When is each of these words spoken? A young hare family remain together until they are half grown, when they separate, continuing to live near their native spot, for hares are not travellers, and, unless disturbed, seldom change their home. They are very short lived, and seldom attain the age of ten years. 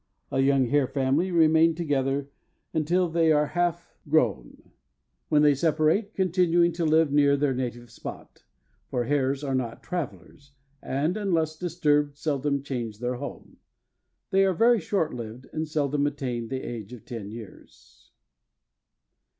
A 0.31 0.39
young 0.39 0.65
hare 0.69 0.87
family 0.87 1.29
remain 1.29 1.75
together 1.75 2.27
until 2.73 3.07
they 3.07 3.31
are 3.31 3.45
half 3.49 3.93
grown, 4.09 4.71
when 5.29 5.43
they 5.43 5.53
separate, 5.53 6.15
continuing 6.15 6.71
to 6.71 6.85
live 6.85 7.11
near 7.11 7.37
their 7.37 7.53
native 7.53 7.91
spot, 7.91 8.43
for 8.89 9.03
hares 9.03 9.43
are 9.43 9.53
not 9.53 9.83
travellers, 9.83 10.53
and, 10.81 11.15
unless 11.17 11.55
disturbed, 11.55 12.17
seldom 12.17 12.63
change 12.63 12.97
their 12.97 13.17
home. 13.17 13.57
They 14.31 14.43
are 14.43 14.55
very 14.55 14.79
short 14.79 15.13
lived, 15.13 15.45
and 15.53 15.67
seldom 15.67 16.07
attain 16.07 16.47
the 16.47 16.63
age 16.63 16.93
of 16.93 17.05
ten 17.05 17.29
years. 17.29 18.09